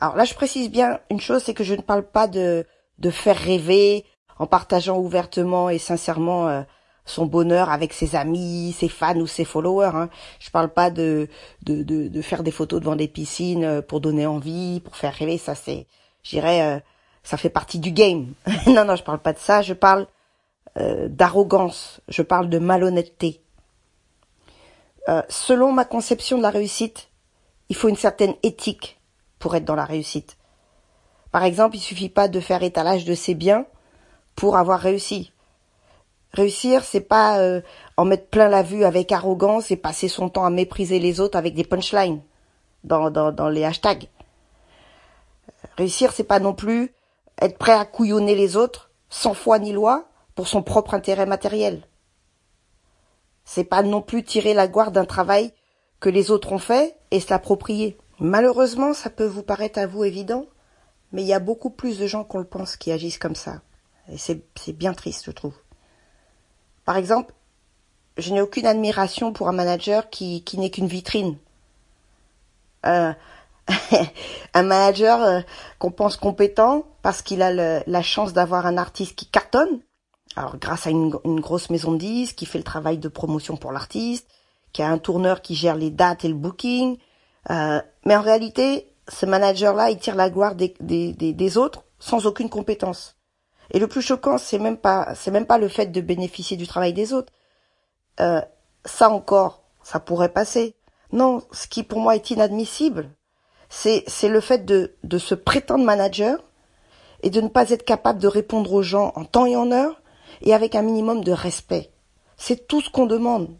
Alors 0.00 0.16
là, 0.16 0.24
je 0.24 0.34
précise 0.34 0.70
bien 0.70 0.98
une 1.08 1.20
chose, 1.20 1.42
c'est 1.44 1.54
que 1.54 1.62
je 1.62 1.74
ne 1.74 1.80
parle 1.80 2.02
pas 2.02 2.26
de, 2.26 2.66
de 2.98 3.10
faire 3.10 3.36
rêver 3.36 4.04
en 4.40 4.46
partageant 4.46 4.98
ouvertement 4.98 5.70
et 5.70 5.78
sincèrement 5.78 6.48
euh, 6.48 6.62
son 7.04 7.26
bonheur 7.26 7.70
avec 7.70 7.92
ses 7.92 8.16
amis, 8.16 8.74
ses 8.76 8.88
fans 8.88 9.16
ou 9.16 9.28
ses 9.28 9.44
followers. 9.44 9.92
Hein. 9.94 10.10
Je 10.40 10.50
parle 10.50 10.70
pas 10.70 10.90
de, 10.90 11.28
de, 11.62 11.82
de, 11.82 12.22
faire 12.22 12.42
des 12.42 12.50
photos 12.50 12.80
devant 12.80 12.96
des 12.96 13.08
piscines 13.08 13.64
euh, 13.64 13.82
pour 13.82 14.00
donner 14.00 14.26
envie, 14.26 14.80
pour 14.80 14.96
faire 14.96 15.14
rêver. 15.14 15.38
Ça, 15.38 15.54
c'est, 15.54 15.86
j'irais, 16.24 16.82
ça 17.22 17.36
fait 17.36 17.50
partie 17.50 17.78
du 17.78 17.92
game. 17.92 18.32
non, 18.66 18.84
non, 18.84 18.96
je 18.96 19.04
parle 19.04 19.20
pas 19.20 19.32
de 19.32 19.38
ça, 19.38 19.62
je 19.62 19.74
parle 19.74 20.08
euh, 20.78 21.08
d'arrogance, 21.08 22.00
je 22.08 22.22
parle 22.22 22.48
de 22.48 22.58
malhonnêteté. 22.58 23.40
Euh, 25.08 25.22
selon 25.28 25.72
ma 25.72 25.84
conception 25.84 26.36
de 26.36 26.42
la 26.42 26.50
réussite, 26.50 27.08
il 27.68 27.76
faut 27.76 27.88
une 27.88 27.96
certaine 27.96 28.34
éthique 28.42 29.00
pour 29.38 29.54
être 29.56 29.64
dans 29.64 29.74
la 29.74 29.84
réussite. 29.84 30.36
Par 31.32 31.44
exemple, 31.44 31.76
il 31.76 31.80
suffit 31.80 32.08
pas 32.08 32.28
de 32.28 32.40
faire 32.40 32.62
étalage 32.62 33.04
de 33.04 33.14
ses 33.14 33.34
biens 33.34 33.66
pour 34.36 34.56
avoir 34.56 34.80
réussi. 34.80 35.32
Réussir, 36.32 36.84
c'est 36.84 37.00
pas 37.00 37.38
euh, 37.38 37.60
en 37.96 38.04
mettre 38.04 38.26
plein 38.26 38.48
la 38.48 38.62
vue 38.62 38.84
avec 38.84 39.12
arrogance 39.12 39.70
et 39.70 39.76
passer 39.76 40.08
son 40.08 40.28
temps 40.28 40.44
à 40.44 40.50
mépriser 40.50 40.98
les 40.98 41.20
autres 41.20 41.38
avec 41.38 41.54
des 41.54 41.64
punchlines 41.64 42.20
dans, 42.84 43.10
dans, 43.10 43.32
dans 43.32 43.48
les 43.48 43.64
hashtags. 43.64 44.08
Réussir, 45.76 46.12
c'est 46.12 46.24
pas 46.24 46.40
non 46.40 46.54
plus 46.54 46.92
être 47.40 47.56
prêt 47.56 47.72
à 47.72 47.84
couillonner 47.84 48.34
les 48.34 48.56
autres, 48.56 48.90
sans 49.10 49.34
foi 49.34 49.58
ni 49.58 49.72
loi, 49.72 50.07
pour 50.38 50.46
son 50.46 50.62
propre 50.62 50.94
intérêt 50.94 51.26
matériel. 51.26 51.82
C'est 53.44 53.64
pas 53.64 53.82
non 53.82 54.00
plus 54.00 54.22
tirer 54.22 54.54
la 54.54 54.68
gloire 54.68 54.92
d'un 54.92 55.04
travail 55.04 55.52
que 55.98 56.08
les 56.08 56.30
autres 56.30 56.52
ont 56.52 56.60
fait 56.60 56.96
et 57.10 57.18
se 57.18 57.30
l'approprier. 57.30 57.98
Malheureusement, 58.20 58.94
ça 58.94 59.10
peut 59.10 59.26
vous 59.26 59.42
paraître 59.42 59.80
à 59.80 59.88
vous 59.88 60.04
évident, 60.04 60.46
mais 61.10 61.22
il 61.22 61.26
y 61.26 61.32
a 61.32 61.40
beaucoup 61.40 61.70
plus 61.70 61.98
de 61.98 62.06
gens 62.06 62.22
qu'on 62.22 62.38
le 62.38 62.44
pense 62.44 62.76
qui 62.76 62.92
agissent 62.92 63.18
comme 63.18 63.34
ça. 63.34 63.62
Et 64.12 64.16
c'est, 64.16 64.44
bien 64.74 64.94
triste, 64.94 65.24
je 65.26 65.32
trouve. 65.32 65.56
Par 66.84 66.96
exemple, 66.96 67.34
je 68.16 68.32
n'ai 68.32 68.40
aucune 68.40 68.66
admiration 68.66 69.32
pour 69.32 69.48
un 69.48 69.52
manager 69.52 70.08
qui, 70.08 70.44
qui 70.44 70.56
n'est 70.58 70.70
qu'une 70.70 70.86
vitrine. 70.86 71.36
Euh, 72.86 73.12
un 74.54 74.62
manager 74.62 75.20
euh, 75.20 75.40
qu'on 75.80 75.90
pense 75.90 76.16
compétent 76.16 76.84
parce 77.02 77.22
qu'il 77.22 77.42
a 77.42 77.82
la 77.84 78.02
chance 78.02 78.32
d'avoir 78.32 78.66
un 78.66 78.76
artiste 78.76 79.16
qui 79.16 79.26
cartonne. 79.26 79.80
Alors 80.36 80.56
grâce 80.58 80.86
à 80.86 80.90
une, 80.90 81.10
grosse 81.40 81.70
maison 81.70 81.92
de 81.92 81.98
disques 81.98 82.36
qui 82.36 82.46
fait 82.46 82.58
le 82.58 82.64
travail 82.64 82.98
de 82.98 83.08
promotion 83.08 83.56
pour 83.56 83.72
l'artiste, 83.72 84.28
qui 84.72 84.82
a 84.82 84.88
un 84.88 84.98
tourneur 84.98 85.42
qui 85.42 85.54
gère 85.54 85.76
les 85.76 85.90
dates 85.90 86.24
et 86.24 86.28
le 86.28 86.34
booking. 86.34 86.98
Euh, 87.50 87.80
mais 88.04 88.16
en 88.16 88.22
réalité, 88.22 88.92
ce 89.08 89.26
manager-là, 89.26 89.90
il 89.90 89.98
tire 89.98 90.14
la 90.14 90.30
gloire 90.30 90.54
des, 90.54 90.74
des, 90.80 91.12
des, 91.12 91.58
autres 91.58 91.82
sans 91.98 92.26
aucune 92.26 92.50
compétence. 92.50 93.16
Et 93.70 93.78
le 93.78 93.88
plus 93.88 94.02
choquant, 94.02 94.38
c'est 94.38 94.58
même 94.58 94.76
pas, 94.76 95.14
c'est 95.14 95.30
même 95.30 95.46
pas 95.46 95.58
le 95.58 95.68
fait 95.68 95.86
de 95.86 96.00
bénéficier 96.00 96.56
du 96.56 96.66
travail 96.66 96.92
des 96.92 97.12
autres. 97.12 97.32
Euh, 98.20 98.40
ça 98.84 99.10
encore, 99.10 99.62
ça 99.82 100.00
pourrait 100.00 100.32
passer. 100.32 100.74
Non, 101.12 101.42
ce 101.52 101.66
qui 101.66 101.82
pour 101.82 102.00
moi 102.00 102.14
est 102.14 102.30
inadmissible, 102.30 103.10
c'est 103.70 104.04
c'est 104.06 104.28
le 104.28 104.40
fait 104.40 104.64
de 104.64 104.94
de 105.04 105.18
se 105.18 105.34
prétendre 105.34 105.84
manager 105.84 106.38
et 107.22 107.30
de 107.30 107.40
ne 107.40 107.48
pas 107.48 107.70
être 107.70 107.84
capable 107.84 108.18
de 108.18 108.28
répondre 108.28 108.72
aux 108.72 108.82
gens 108.82 109.12
en 109.16 109.24
temps 109.24 109.46
et 109.46 109.56
en 109.56 109.72
heure 109.72 110.00
et 110.42 110.54
avec 110.54 110.74
un 110.74 110.82
minimum 110.82 111.24
de 111.24 111.32
respect. 111.32 111.90
C'est 112.36 112.66
tout 112.68 112.80
ce 112.80 112.90
qu'on 112.90 113.06
demande. 113.06 113.56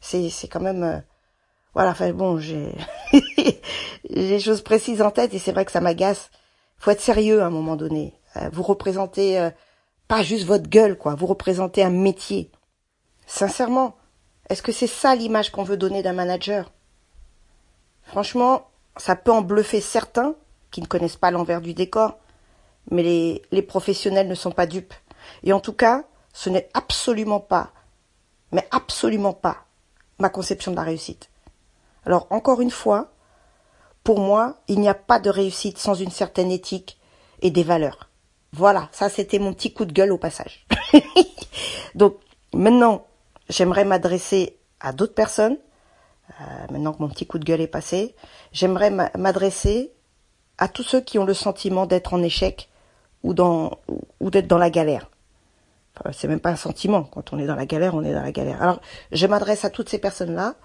C'est 0.00 0.30
c'est 0.30 0.48
quand 0.48 0.60
même 0.60 0.82
euh, 0.82 0.98
voilà, 1.74 1.90
enfin 1.90 2.12
bon, 2.12 2.38
j'ai 2.38 2.72
j'ai 3.12 3.58
des 4.04 4.40
choses 4.40 4.62
précises 4.62 5.02
en 5.02 5.10
tête 5.10 5.34
et 5.34 5.38
c'est 5.38 5.52
vrai 5.52 5.64
que 5.64 5.72
ça 5.72 5.80
m'agace. 5.80 6.30
Faut 6.78 6.90
être 6.90 7.00
sérieux 7.00 7.42
à 7.42 7.46
un 7.46 7.50
moment 7.50 7.76
donné. 7.76 8.14
Euh, 8.36 8.48
vous 8.52 8.62
représentez 8.62 9.38
euh, 9.40 9.50
pas 10.08 10.22
juste 10.22 10.46
votre 10.46 10.68
gueule 10.68 10.98
quoi, 10.98 11.14
vous 11.14 11.26
représentez 11.26 11.82
un 11.82 11.90
métier. 11.90 12.50
Sincèrement, 13.26 13.96
Est-ce 14.50 14.62
que 14.62 14.72
c'est 14.72 14.86
ça 14.86 15.14
l'image 15.14 15.50
qu'on 15.50 15.64
veut 15.64 15.76
donner 15.76 16.02
d'un 16.02 16.12
manager? 16.12 16.70
Franchement, 18.02 18.68
ça 18.96 19.16
peut 19.16 19.32
en 19.32 19.40
bluffer 19.42 19.80
certains 19.80 20.34
qui 20.70 20.82
ne 20.82 20.86
connaissent 20.86 21.16
pas 21.16 21.30
l'envers 21.30 21.60
du 21.60 21.72
décor, 21.72 22.18
mais 22.90 23.02
les, 23.02 23.42
les 23.50 23.62
professionnels 23.62 24.28
ne 24.28 24.34
sont 24.34 24.50
pas 24.50 24.66
dupes. 24.66 24.92
Et 25.42 25.52
en 25.52 25.60
tout 25.60 25.72
cas, 25.72 26.04
ce 26.32 26.50
n'est 26.50 26.68
absolument 26.74 27.40
pas, 27.40 27.70
mais 28.52 28.66
absolument 28.70 29.32
pas, 29.32 29.64
ma 30.18 30.28
conception 30.28 30.70
de 30.70 30.76
la 30.76 30.82
réussite. 30.82 31.30
Alors 32.06 32.26
encore 32.30 32.60
une 32.60 32.70
fois, 32.70 33.12
pour 34.02 34.20
moi, 34.20 34.56
il 34.68 34.80
n'y 34.80 34.88
a 34.88 34.94
pas 34.94 35.18
de 35.18 35.30
réussite 35.30 35.78
sans 35.78 35.94
une 35.94 36.10
certaine 36.10 36.50
éthique 36.50 36.98
et 37.40 37.50
des 37.50 37.62
valeurs. 37.62 38.10
Voilà, 38.52 38.88
ça 38.92 39.08
c'était 39.08 39.38
mon 39.38 39.54
petit 39.54 39.72
coup 39.72 39.84
de 39.84 39.92
gueule 39.92 40.12
au 40.12 40.18
passage. 40.18 40.66
Donc 41.94 42.16
maintenant, 42.52 43.06
j'aimerais 43.48 43.84
m'adresser 43.84 44.58
à 44.80 44.92
d'autres 44.92 45.14
personnes. 45.14 45.58
Euh, 46.40 46.44
maintenant 46.70 46.92
que 46.92 47.02
mon 47.02 47.08
petit 47.08 47.26
coup 47.26 47.38
de 47.38 47.44
gueule 47.44 47.60
est 47.60 47.66
passé, 47.66 48.14
j'aimerais 48.52 48.90
m'adresser 48.90 49.92
à 50.58 50.68
tous 50.68 50.82
ceux 50.82 51.00
qui 51.00 51.18
ont 51.18 51.24
le 51.24 51.34
sentiment 51.34 51.86
d'être 51.86 52.14
en 52.14 52.22
échec 52.22 52.68
ou 53.22 53.34
dans 53.34 53.78
ou 54.20 54.30
d'être 54.30 54.46
dans 54.46 54.58
la 54.58 54.70
galère. 54.70 55.10
C'est 56.12 56.28
même 56.28 56.40
pas 56.40 56.50
un 56.50 56.56
sentiment. 56.56 57.04
Quand 57.04 57.32
on 57.32 57.38
est 57.38 57.46
dans 57.46 57.54
la 57.54 57.66
galère, 57.66 57.94
on 57.94 58.02
est 58.02 58.12
dans 58.12 58.22
la 58.22 58.32
galère. 58.32 58.60
Alors, 58.60 58.80
je 59.12 59.26
m'adresse 59.26 59.64
à 59.64 59.70
toutes 59.70 59.88
ces 59.88 59.98
personnes-là 59.98 60.56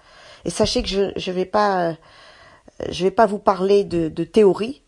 et 0.44 0.50
sachez 0.50 0.82
que 0.82 0.88
je 0.88 1.12
je 1.16 1.30
vais 1.30 1.44
pas 1.44 1.96
je 2.88 3.04
vais 3.04 3.10
pas 3.10 3.26
vous 3.26 3.38
parler 3.38 3.84
de, 3.84 4.08
de 4.08 4.24
théorie, 4.24 4.82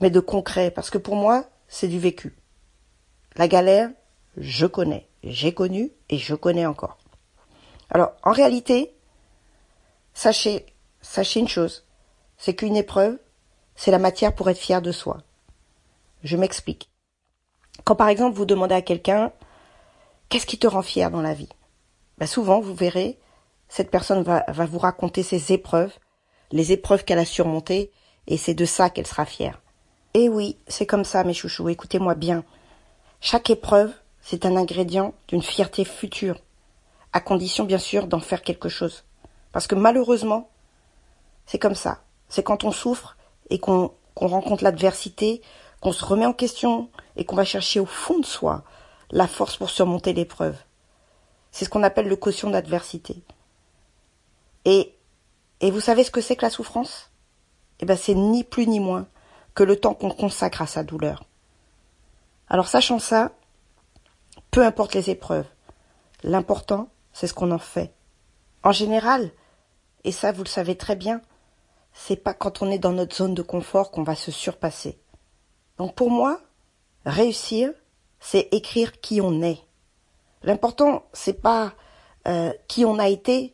mais 0.00 0.10
de 0.10 0.20
concret 0.20 0.70
parce 0.70 0.90
que 0.90 0.98
pour 0.98 1.16
moi, 1.16 1.44
c'est 1.68 1.88
du 1.88 1.98
vécu. 1.98 2.36
La 3.36 3.48
galère, 3.48 3.90
je 4.36 4.66
connais, 4.66 5.08
j'ai 5.22 5.54
connu 5.54 5.92
et 6.08 6.18
je 6.18 6.34
connais 6.34 6.66
encore. 6.66 6.98
Alors, 7.90 8.12
en 8.22 8.32
réalité, 8.32 8.94
sachez, 10.12 10.66
sachez 11.00 11.40
une 11.40 11.48
chose, 11.48 11.86
c'est 12.36 12.54
qu'une 12.54 12.76
épreuve, 12.76 13.18
c'est 13.76 13.90
la 13.90 13.98
matière 13.98 14.34
pour 14.34 14.50
être 14.50 14.58
fier 14.58 14.82
de 14.82 14.92
soi. 14.92 15.18
Je 16.24 16.36
m'explique. 16.36 16.90
Quand 17.84 17.94
par 17.94 18.08
exemple 18.08 18.36
vous 18.36 18.44
demandez 18.44 18.74
à 18.74 18.82
quelqu'un, 18.82 19.32
qu'est-ce 20.28 20.46
qui 20.46 20.58
te 20.58 20.66
rend 20.66 20.82
fier 20.82 21.10
dans 21.10 21.22
la 21.22 21.34
vie? 21.34 21.48
Ben 22.18 22.26
Souvent, 22.26 22.60
vous 22.60 22.74
verrez, 22.74 23.18
cette 23.68 23.90
personne 23.90 24.22
va, 24.22 24.44
vous 24.48 24.78
raconter 24.78 25.22
ses 25.22 25.52
épreuves, 25.52 25.92
les 26.50 26.72
épreuves 26.72 27.04
qu'elle 27.04 27.18
a 27.18 27.24
surmontées, 27.24 27.90
et 28.26 28.36
c'est 28.36 28.54
de 28.54 28.64
ça 28.64 28.90
qu'elle 28.90 29.06
sera 29.06 29.24
fière. 29.24 29.60
Et 30.14 30.28
oui, 30.28 30.56
c'est 30.66 30.86
comme 30.86 31.04
ça, 31.04 31.24
mes 31.24 31.34
chouchous, 31.34 31.68
écoutez-moi 31.68 32.14
bien. 32.14 32.44
Chaque 33.20 33.50
épreuve, 33.50 33.92
c'est 34.20 34.46
un 34.46 34.56
ingrédient 34.56 35.14
d'une 35.28 35.42
fierté 35.42 35.84
future 35.84 36.36
à 37.12 37.20
condition 37.20 37.64
bien 37.64 37.78
sûr 37.78 38.06
d'en 38.06 38.20
faire 38.20 38.42
quelque 38.42 38.68
chose. 38.68 39.04
Parce 39.52 39.66
que 39.66 39.74
malheureusement, 39.74 40.50
c'est 41.46 41.58
comme 41.58 41.74
ça. 41.74 42.02
C'est 42.28 42.42
quand 42.42 42.64
on 42.64 42.72
souffre 42.72 43.16
et 43.48 43.58
qu'on 43.58 43.92
rencontre 44.14 44.64
l'adversité, 44.64 45.40
qu'on 45.80 45.92
se 45.92 46.04
remet 46.04 46.26
en 46.26 46.34
question 46.34 46.90
et 47.16 47.24
qu'on 47.24 47.36
va 47.36 47.44
chercher 47.44 47.80
au 47.80 47.86
fond 47.86 48.18
de 48.18 48.26
soi 48.26 48.64
la 49.10 49.26
force 49.26 49.56
pour 49.56 49.70
surmonter 49.70 50.12
l'épreuve. 50.12 50.56
C'est 51.50 51.64
ce 51.64 51.70
qu'on 51.70 51.82
appelle 51.82 52.08
le 52.08 52.16
caution 52.16 52.50
d'adversité. 52.50 53.22
Et, 54.64 54.94
et 55.60 55.70
vous 55.70 55.80
savez 55.80 56.04
ce 56.04 56.10
que 56.10 56.20
c'est 56.20 56.36
que 56.36 56.44
la 56.44 56.50
souffrance? 56.50 57.10
Eh 57.80 57.86
ben, 57.86 57.96
c'est 57.96 58.14
ni 58.14 58.44
plus 58.44 58.66
ni 58.66 58.80
moins 58.80 59.06
que 59.54 59.62
le 59.62 59.76
temps 59.76 59.94
qu'on 59.94 60.10
consacre 60.10 60.62
à 60.62 60.66
sa 60.66 60.82
douleur. 60.82 61.24
Alors, 62.48 62.68
sachant 62.68 62.98
ça, 62.98 63.32
peu 64.50 64.64
importe 64.64 64.94
les 64.94 65.10
épreuves, 65.10 65.46
l'important, 66.22 66.88
c'est 67.12 67.26
ce 67.26 67.34
qu'on 67.34 67.50
en 67.50 67.58
fait. 67.58 67.92
En 68.62 68.72
général, 68.72 69.30
et 70.04 70.12
ça 70.12 70.32
vous 70.32 70.42
le 70.42 70.48
savez 70.48 70.76
très 70.76 70.96
bien, 70.96 71.20
c'est 71.92 72.16
pas 72.16 72.34
quand 72.34 72.62
on 72.62 72.70
est 72.70 72.78
dans 72.78 72.92
notre 72.92 73.16
zone 73.16 73.34
de 73.34 73.42
confort 73.42 73.90
qu'on 73.90 74.02
va 74.02 74.14
se 74.14 74.30
surpasser. 74.30 74.98
Donc 75.78 75.94
pour 75.94 76.10
moi, 76.10 76.40
réussir, 77.04 77.72
c'est 78.20 78.48
écrire 78.52 79.00
qui 79.00 79.20
on 79.20 79.42
est. 79.42 79.58
L'important, 80.42 81.04
c'est 81.12 81.40
pas 81.40 81.74
euh, 82.26 82.52
qui 82.68 82.84
on 82.84 82.98
a 82.98 83.08
été, 83.08 83.52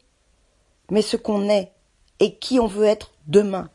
mais 0.90 1.02
ce 1.02 1.16
qu'on 1.16 1.49
est 1.49 1.73
et 2.21 2.37
qui 2.37 2.61
on 2.61 2.66
veut 2.66 2.87
être 2.87 3.12
demain. 3.26 3.71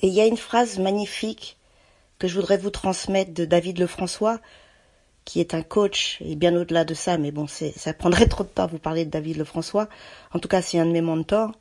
Et 0.00 0.08
il 0.08 0.14
y 0.14 0.20
a 0.20 0.26
une 0.26 0.36
phrase 0.36 0.78
magnifique 0.78 1.58
que 2.18 2.28
je 2.28 2.34
voudrais 2.34 2.58
vous 2.58 2.70
transmettre 2.70 3.32
de 3.32 3.44
David 3.44 3.78
Lefrançois 3.78 4.40
qui 5.24 5.40
est 5.40 5.54
un 5.54 5.62
coach 5.62 6.18
et 6.20 6.36
bien 6.36 6.54
au-delà 6.54 6.84
de 6.84 6.94
ça, 6.94 7.16
mais 7.18 7.30
bon, 7.30 7.46
ça 7.46 7.94
prendrait 7.94 8.26
trop 8.28 8.44
de 8.44 8.48
temps 8.48 8.64
à 8.64 8.66
vous 8.66 8.78
parler 8.78 9.04
de 9.04 9.10
David 9.10 9.38
Lefrançois. 9.38 9.88
En 10.32 10.38
tout 10.38 10.48
cas, 10.48 10.62
c'est 10.62 10.78
un 10.78 10.86
de 10.86 10.92
mes 10.92 11.00
mentors. 11.00 11.52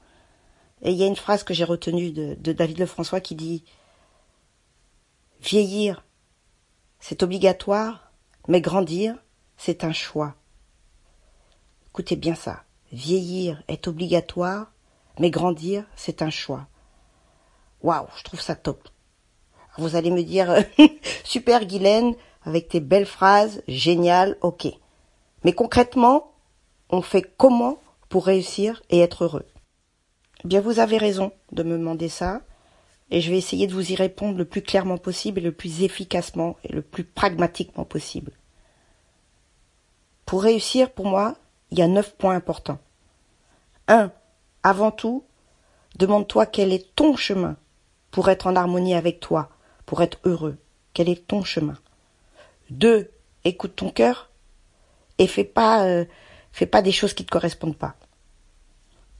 Et 0.81 0.91
il 0.91 0.97
y 0.97 1.03
a 1.03 1.07
une 1.07 1.15
phrase 1.15 1.43
que 1.43 1.53
j'ai 1.53 1.63
retenue 1.63 2.11
de, 2.11 2.35
de 2.35 2.51
David 2.51 2.79
Lefrançois 2.79 3.21
qui 3.21 3.35
dit 3.35 3.63
Vieillir, 5.41 6.03
c'est 6.99 7.23
obligatoire, 7.23 8.02
mais 8.47 8.61
grandir, 8.61 9.15
c'est 9.57 9.83
un 9.83 9.93
choix. 9.93 10.35
Écoutez 11.89 12.15
bien 12.15 12.35
ça. 12.35 12.63
Vieillir 12.91 13.63
est 13.67 13.87
obligatoire, 13.87 14.71
mais 15.19 15.29
grandir, 15.29 15.85
c'est 15.95 16.21
un 16.21 16.29
choix. 16.29 16.67
Waouh, 17.81 18.07
je 18.17 18.23
trouve 18.23 18.41
ça 18.41 18.55
top. 18.55 18.89
vous 19.77 19.95
allez 19.95 20.11
me 20.11 20.23
dire, 20.23 20.55
super 21.23 21.65
Guylaine, 21.65 22.15
avec 22.43 22.67
tes 22.67 22.79
belles 22.79 23.05
phrases, 23.05 23.63
génial, 23.67 24.37
ok. 24.41 24.67
Mais 25.43 25.53
concrètement, 25.53 26.33
on 26.89 27.01
fait 27.01 27.23
comment 27.37 27.79
pour 28.09 28.25
réussir 28.25 28.83
et 28.89 28.99
être 28.99 29.23
heureux? 29.23 29.45
Eh 30.43 30.47
Bien, 30.47 30.61
vous 30.61 30.79
avez 30.79 30.97
raison 30.97 31.31
de 31.51 31.63
me 31.63 31.77
demander 31.77 32.09
ça, 32.09 32.41
et 33.13 33.21
je 33.21 33.29
vais 33.29 33.37
essayer 33.37 33.67
de 33.67 33.73
vous 33.75 33.91
y 33.91 33.95
répondre 33.95 34.39
le 34.39 34.43
plus 34.43 34.63
clairement 34.63 34.97
possible 34.97 35.39
et 35.39 35.43
le 35.43 35.51
plus 35.51 35.83
efficacement 35.83 36.57
et 36.63 36.73
le 36.73 36.81
plus 36.81 37.03
pragmatiquement 37.03 37.85
possible. 37.85 38.31
Pour 40.25 40.41
réussir, 40.41 40.89
pour 40.89 41.05
moi, 41.05 41.35
il 41.69 41.77
y 41.77 41.83
a 41.83 41.87
neuf 41.87 42.15
points 42.15 42.35
importants. 42.35 42.79
Un, 43.87 44.11
avant 44.63 44.89
tout, 44.89 45.23
demande-toi 45.95 46.47
quel 46.47 46.73
est 46.73 46.95
ton 46.95 47.15
chemin 47.15 47.55
pour 48.09 48.29
être 48.29 48.47
en 48.47 48.55
harmonie 48.55 48.95
avec 48.95 49.19
toi, 49.19 49.49
pour 49.85 50.01
être 50.01 50.17
heureux. 50.23 50.57
Quel 50.95 51.07
est 51.07 51.27
ton 51.27 51.43
chemin? 51.43 51.77
Deux, 52.71 53.11
écoute 53.43 53.75
ton 53.75 53.91
cœur 53.91 54.31
et 55.19 55.27
fais 55.27 55.43
pas, 55.43 55.85
euh, 55.85 56.05
fais 56.51 56.65
pas 56.65 56.81
des 56.81 56.91
choses 56.91 57.13
qui 57.13 57.25
te 57.25 57.31
correspondent 57.31 57.77
pas. 57.77 57.95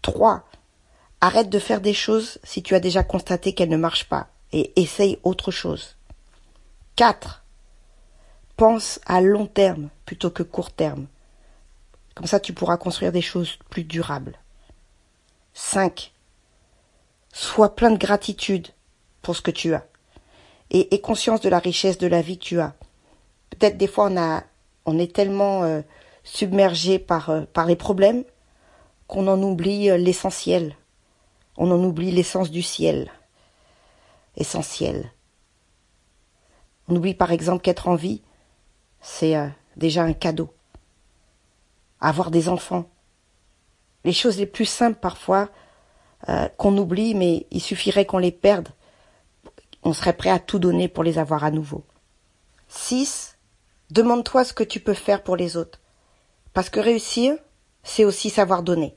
Trois, 0.02 0.46
arrête 1.24 1.50
de 1.50 1.60
faire 1.60 1.80
des 1.80 1.94
choses 1.94 2.38
si 2.44 2.62
tu 2.62 2.76
as 2.76 2.82
déjà 2.82 3.02
constaté 3.02 3.54
qu'elles 3.54 3.70
ne 3.70 3.78
marchent 3.78 4.10
pas 4.10 4.28
et 4.52 4.74
essaye 4.76 5.20
autre 5.24 5.52
chose. 5.52 5.96
Quatre, 6.98 7.44
pense 8.58 9.00
à 9.06 9.22
long 9.22 9.46
terme 9.46 9.90
plutôt 10.06 10.30
que 10.30 10.44
court 10.44 10.72
terme. 10.72 11.08
Comme 12.14 12.28
ça, 12.28 12.42
tu 12.42 12.52
pourras 12.52 12.76
construire 12.76 13.14
des 13.14 13.22
choses 13.22 13.58
plus 13.70 13.86
durables. 13.86 14.38
Cinq, 15.54 16.12
sois 17.32 17.74
plein 17.74 17.92
de 17.92 17.98
gratitude 17.98 18.68
pour 19.22 19.38
ce 19.38 19.42
que 19.42 19.52
tu 19.52 19.74
as 19.74 19.86
et 20.72 20.94
aie 20.94 21.00
conscience 21.00 21.40
de 21.40 21.50
la 21.50 21.60
richesse 21.60 21.98
de 21.98 22.08
la 22.08 22.22
vie 22.22 22.38
que 22.38 22.44
tu 22.44 22.60
as 22.60 22.74
peut-être 23.50 23.78
des 23.78 23.88
fois 23.88 24.12
on 24.86 25.00
est 25.00 25.16
tellement 25.16 25.64
euh, 25.64 25.82
submergé 26.24 27.00
par, 27.00 27.30
euh, 27.30 27.42
par 27.54 27.66
les 27.66 27.78
problèmes 27.78 28.24
qu'on 29.08 29.28
en 29.28 29.42
oublie 29.42 29.90
euh, 29.90 29.98
l'essentiel. 29.98 30.76
On 31.58 31.72
en 31.72 31.84
oublie 31.84 32.12
l'essence 32.12 32.52
du 32.52 32.62
ciel. 32.62 33.12
Essentiel. 34.36 35.12
On 36.88 36.96
oublie 36.96 37.14
par 37.14 37.32
exemple 37.32 37.62
qu'être 37.62 37.88
en 37.88 37.96
vie, 37.96 38.22
c'est 39.02 39.36
déjà 39.78 40.04
un 40.04 40.14
cadeau. 40.14 40.54
Avoir 42.02 42.32
des 42.32 42.50
enfants. 42.50 42.90
Les 44.04 44.14
choses 44.14 44.38
les 44.38 44.46
plus 44.46 44.66
simples 44.66 45.00
parfois 45.00 45.50
qu'on 46.58 46.78
oublie, 46.78 47.16
mais 47.16 47.48
il 47.52 47.62
suffirait 47.62 48.06
qu'on 48.06 48.18
les 48.18 48.32
perde. 48.32 48.70
On 49.84 49.94
serait 49.94 50.18
prêt 50.18 50.30
à 50.30 50.40
tout 50.40 50.60
donner 50.60 50.88
pour 50.88 51.04
les 51.04 51.18
avoir 51.18 51.44
à 51.44 51.52
nouveau. 51.52 51.84
6. 52.70 53.38
Demande-toi 53.92 54.44
ce 54.46 54.54
que 54.54 54.64
tu 54.64 54.80
peux 54.80 54.94
faire 54.94 55.24
pour 55.24 55.36
les 55.36 55.56
autres. 55.58 55.80
Parce 56.54 56.70
que 56.70 56.80
réussir, 56.80 57.36
c'est 57.84 58.06
aussi 58.06 58.30
savoir 58.30 58.64
donner. 58.64 58.96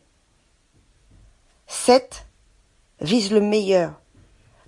7. 1.67 2.26
Vise 3.01 3.31
le 3.31 3.41
meilleur. 3.41 4.01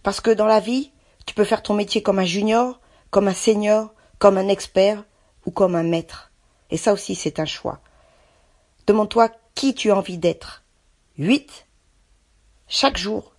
Parce 0.02 0.20
que 0.20 0.30
dans 0.30 0.47
la 0.47 0.61
vie, 0.61 0.92
tu 1.26 1.35
peux 1.35 1.44
faire 1.44 1.62
ton 1.62 1.75
métier 1.75 2.02
comme 2.02 2.18
un 2.18 2.25
junior, 2.25 2.80
comme 3.11 3.28
un 3.28 3.35
senior, 3.35 3.92
comme 4.18 4.38
un 4.38 4.49
expert 4.49 5.04
ou 5.47 5.50
comme 5.50 5.75
un 5.75 5.82
maître. 5.82 6.30
Et 6.70 6.76
ça 6.76 6.92
aussi, 6.92 7.14
c'est 7.14 7.40
un 7.40 7.47
choix. 7.47 7.80
Demande-toi 8.87 9.30
qui 9.54 9.75
tu 9.75 9.90
as 9.90 9.97
envie 9.97 10.18
d'être. 10.18 10.64
8. 11.18 11.66
Chaque 12.68 12.97
jour, 12.97 13.32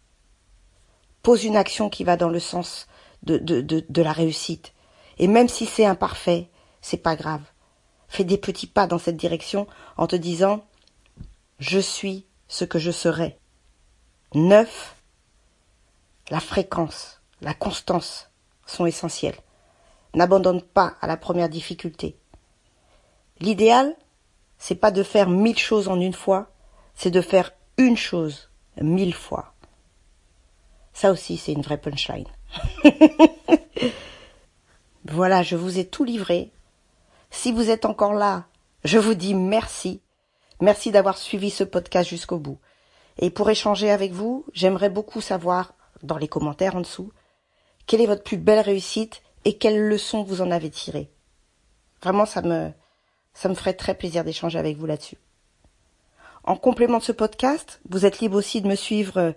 pose 1.21 1.43
une 1.43 1.57
action 1.57 1.89
qui 1.89 2.03
va 2.03 2.17
dans 2.17 2.29
le 2.29 2.39
sens 2.39 2.87
de 3.23 4.01
la 4.01 4.11
réussite. 4.11 4.73
Et 5.19 5.27
même 5.27 5.49
si 5.49 5.65
c'est 5.65 5.85
imparfait, 5.85 6.49
c'est 6.81 6.97
pas 6.97 7.15
grave. 7.15 7.41
Fais 8.07 8.23
des 8.23 8.37
petits 8.37 8.67
pas 8.67 8.87
dans 8.87 8.97
cette 8.97 9.17
direction 9.17 9.67
en 9.97 10.07
te 10.07 10.15
disant 10.15 10.65
Je 11.59 11.79
suis 11.79 12.25
ce 12.47 12.65
que 12.65 12.79
je 12.79 12.91
serai. 12.91 13.37
9. 14.35 14.95
La 16.29 16.39
fréquence, 16.39 17.19
la 17.41 17.55
constance 17.55 18.29
sont 18.67 18.85
essentielles. 18.85 19.37
N'abandonne 20.13 20.61
pas 20.61 20.93
à 21.01 21.07
la 21.07 21.17
première 21.17 21.49
difficulté. 21.49 22.15
L'idéal, 23.39 23.95
c'est 24.59 24.75
pas 24.75 24.91
de 24.91 25.01
faire 25.01 25.29
mille 25.29 25.57
choses 25.57 25.87
en 25.87 25.99
une 25.99 26.13
fois, 26.13 26.51
c'est 26.93 27.09
de 27.09 27.21
faire 27.21 27.51
une 27.77 27.97
chose 27.97 28.49
mille 28.79 29.13
fois. 29.13 29.53
Ça 30.93 31.11
aussi, 31.11 31.37
c'est 31.37 31.53
une 31.53 31.61
vraie 31.61 31.79
punchline. 31.79 32.27
voilà, 35.05 35.41
je 35.41 35.55
vous 35.55 35.79
ai 35.79 35.85
tout 35.85 36.03
livré. 36.03 36.51
Si 37.31 37.51
vous 37.51 37.69
êtes 37.69 37.85
encore 37.85 38.13
là, 38.13 38.45
je 38.83 38.99
vous 38.99 39.13
dis 39.13 39.33
merci. 39.33 40.01
Merci 40.61 40.91
d'avoir 40.91 41.17
suivi 41.17 41.49
ce 41.49 41.63
podcast 41.63 42.09
jusqu'au 42.09 42.37
bout. 42.37 42.59
Et 43.19 43.29
pour 43.29 43.49
échanger 43.49 43.91
avec 43.91 44.13
vous, 44.13 44.45
j'aimerais 44.53 44.89
beaucoup 44.89 45.21
savoir, 45.21 45.73
dans 46.03 46.17
les 46.17 46.29
commentaires 46.29 46.75
en 46.75 46.81
dessous, 46.81 47.11
quelle 47.85 48.01
est 48.01 48.07
votre 48.07 48.23
plus 48.23 48.37
belle 48.37 48.59
réussite 48.59 49.21
et 49.45 49.57
quelles 49.57 49.87
leçons 49.87 50.23
vous 50.23 50.41
en 50.41 50.51
avez 50.51 50.69
tirées. 50.69 51.11
Vraiment, 52.01 52.25
ça 52.25 52.41
me, 52.41 52.71
ça 53.33 53.49
me 53.49 53.53
ferait 53.53 53.73
très 53.73 53.93
plaisir 53.93 54.23
d'échanger 54.23 54.57
avec 54.57 54.77
vous 54.77 54.85
là-dessus. 54.85 55.17
En 56.45 56.55
complément 56.55 56.99
de 56.99 57.03
ce 57.03 57.11
podcast, 57.11 57.81
vous 57.89 58.05
êtes 58.05 58.19
libre 58.19 58.37
aussi 58.37 58.61
de 58.61 58.69
me 58.69 58.75
suivre 58.75 59.17
euh, 59.17 59.31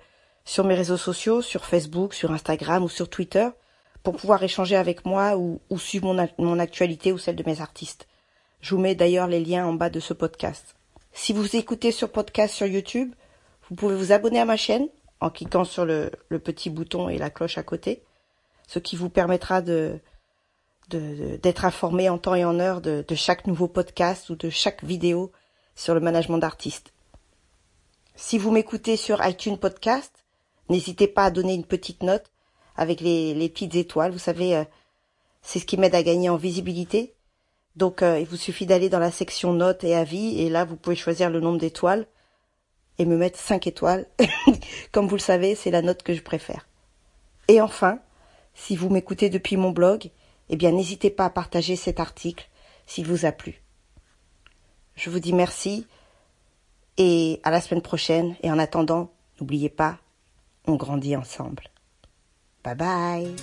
sur 0.44 0.64
mes 0.64 0.76
réseaux 0.76 0.96
sociaux, 0.96 1.42
sur 1.42 1.64
Facebook, 1.64 2.14
sur 2.14 2.30
Instagram 2.30 2.84
ou 2.84 2.88
sur 2.88 3.10
Twitter, 3.10 3.48
pour 4.04 4.16
pouvoir 4.16 4.42
échanger 4.44 4.76
avec 4.76 5.04
moi 5.04 5.36
ou, 5.36 5.60
suivre 5.76 6.12
mon, 6.12 6.28
mon 6.38 6.58
actualité 6.58 7.12
ou 7.12 7.18
celle 7.18 7.36
de 7.36 7.44
mes 7.44 7.60
artistes. 7.60 8.06
Je 8.60 8.74
vous 8.74 8.80
mets 8.80 8.94
d'ailleurs 8.94 9.26
les 9.26 9.44
liens 9.44 9.66
en 9.66 9.72
bas 9.72 9.90
de 9.90 10.00
ce 10.00 10.14
podcast. 10.14 10.76
Si 11.12 11.32
vous 11.32 11.56
écoutez 11.56 11.90
sur 11.90 12.10
podcast 12.10 12.54
sur 12.54 12.66
YouTube, 12.66 13.12
vous 13.69 13.76
pouvez 13.76 13.97
vous 13.97 14.12
abonner 14.12 14.40
à 14.40 14.45
ma 14.45 14.57
chaîne 14.57 14.88
en 15.21 15.31
cliquant 15.31 15.64
sur 15.64 15.85
le, 15.85 16.11
petit 16.31 16.69
bouton 16.69 17.09
et 17.09 17.19
la 17.19 17.31
cloche 17.31 17.59
à 17.59 17.62
côté, 17.62 18.02
ce 18.66 18.78
qui 18.78 18.97
vous 18.97 19.09
permettra 19.09 19.62
de, 19.62 20.00
d'être 20.88 21.64
informé 21.64 22.09
en 22.09 22.19
temps 22.19 22.35
et 22.35 22.45
en 22.45 22.59
heure 22.59 22.81
de, 22.81 23.04
chaque 23.14 23.47
nouveau 23.47 23.69
podcast 23.69 24.31
ou 24.31 24.35
de 24.35 24.50
chaque 24.50 24.85
vidéo 24.85 25.31
sur 25.76 25.95
le 25.95 26.00
management 26.00 26.38
d'artistes. 26.38 26.92
Si 28.16 28.37
vous 28.37 28.50
m'écoutez 28.50 28.97
sur 28.97 29.25
iTunes 29.25 29.57
Podcast, 29.57 30.12
n'hésitez 30.69 31.07
pas 31.07 31.25
à 31.25 31.31
donner 31.31 31.54
une 31.54 31.64
petite 31.64 32.02
note 32.02 32.31
avec 32.76 33.00
les, 33.00 33.49
petites 33.49 33.75
étoiles. 33.75 34.12
Vous 34.12 34.19
savez, 34.19 34.57
euh, 34.57 34.64
c'est 35.40 35.61
ce 35.61 35.66
qui 35.66 35.76
m'aide 35.76 35.95
à 35.95 36.02
gagner 36.02 36.28
en 36.28 36.37
visibilité. 36.37 37.14
Donc, 37.76 38.02
euh, 38.02 38.19
il 38.19 38.26
vous 38.26 38.37
suffit 38.37 38.66
d'aller 38.66 38.90
dans 38.90 38.99
la 38.99 39.11
section 39.11 39.54
notes 39.54 39.83
et 39.83 39.95
avis, 39.95 40.40
et 40.40 40.50
là, 40.50 40.64
vous 40.64 40.76
pouvez 40.76 40.97
choisir 40.97 41.31
le 41.31 41.40
nombre 41.40 41.59
d'étoiles 41.59 42.07
et 42.99 43.04
me 43.04 43.16
mettre 43.16 43.38
5 43.38 43.66
étoiles. 43.66 44.06
Comme 44.92 45.08
vous 45.08 45.16
le 45.16 45.20
savez, 45.20 45.54
c'est 45.54 45.70
la 45.70 45.82
note 45.82 46.02
que 46.02 46.14
je 46.14 46.22
préfère. 46.22 46.66
Et 47.49 47.61
enfin, 47.61 47.99
si 48.54 48.76
vous 48.76 48.90
m'écoutez 48.90 49.30
depuis 49.30 49.56
mon 49.56 49.70
blog, 49.70 50.11
eh 50.49 50.56
bien 50.56 50.72
n'hésitez 50.72 51.11
pas 51.11 51.26
à 51.26 51.30
partager 51.30 51.76
cet 51.76 52.00
article 52.00 52.49
s'il 52.87 53.06
vous 53.06 53.25
a 53.25 53.32
plu. 53.32 53.62
Je 54.94 55.11
vous 55.11 55.20
dis 55.20 55.32
merci 55.32 55.87
et 56.99 57.40
à 57.42 57.50
la 57.50 57.61
semaine 57.61 57.82
prochaine 57.82 58.37
et 58.42 58.50
en 58.50 58.58
attendant, 58.58 59.11
n'oubliez 59.40 59.70
pas, 59.70 59.99
on 60.66 60.75
grandit 60.75 61.16
ensemble. 61.16 61.64
Bye 62.62 62.76
bye 62.76 63.37